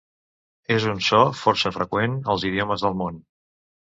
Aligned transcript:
És 0.75 0.87
un 0.93 1.01
so 1.07 1.19
força 1.41 1.73
freqüent 1.77 2.15
als 2.35 2.47
idiomes 2.51 2.87
del 2.87 2.97
món. 3.03 3.21